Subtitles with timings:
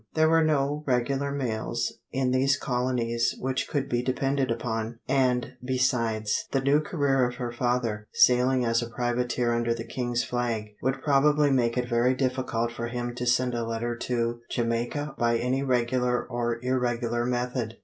[0.15, 6.45] There were no regular mails in these colonies which could be depended upon, and, besides,
[6.51, 11.03] the new career of her father, sailing as a privateer under the king's flag, would
[11.03, 15.61] probably make it very difficult for him to send a letter to Jamaica by any
[15.61, 17.77] regular or irregular method.